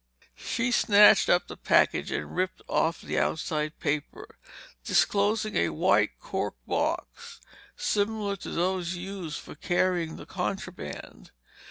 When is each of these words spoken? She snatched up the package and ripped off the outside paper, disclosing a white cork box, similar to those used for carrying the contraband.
She 0.39 0.71
snatched 0.71 1.29
up 1.29 1.45
the 1.45 1.55
package 1.55 2.09
and 2.09 2.35
ripped 2.35 2.63
off 2.67 3.01
the 3.01 3.19
outside 3.19 3.79
paper, 3.79 4.39
disclosing 4.83 5.55
a 5.55 5.69
white 5.69 6.19
cork 6.19 6.55
box, 6.65 7.39
similar 7.77 8.35
to 8.37 8.49
those 8.49 8.95
used 8.95 9.39
for 9.39 9.53
carrying 9.53 10.15
the 10.15 10.25
contraband. 10.25 11.29